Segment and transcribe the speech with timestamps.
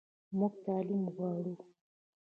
[0.37, 1.55] موږ تعلیم غواړو